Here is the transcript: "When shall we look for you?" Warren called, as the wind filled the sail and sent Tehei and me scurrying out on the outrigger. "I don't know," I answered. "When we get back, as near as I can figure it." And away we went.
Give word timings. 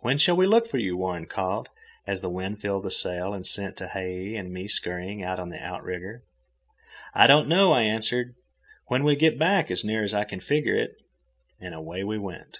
"When 0.00 0.18
shall 0.18 0.34
we 0.34 0.48
look 0.48 0.66
for 0.66 0.78
you?" 0.78 0.96
Warren 0.96 1.26
called, 1.26 1.68
as 2.04 2.20
the 2.20 2.28
wind 2.28 2.60
filled 2.60 2.82
the 2.82 2.90
sail 2.90 3.32
and 3.32 3.46
sent 3.46 3.76
Tehei 3.76 4.34
and 4.36 4.52
me 4.52 4.66
scurrying 4.66 5.22
out 5.22 5.38
on 5.38 5.50
the 5.50 5.62
outrigger. 5.64 6.24
"I 7.14 7.28
don't 7.28 7.46
know," 7.46 7.70
I 7.70 7.82
answered. 7.82 8.34
"When 8.88 9.04
we 9.04 9.14
get 9.14 9.38
back, 9.38 9.70
as 9.70 9.84
near 9.84 10.02
as 10.02 10.14
I 10.14 10.24
can 10.24 10.40
figure 10.40 10.74
it." 10.74 10.96
And 11.60 11.76
away 11.76 12.02
we 12.02 12.18
went. 12.18 12.58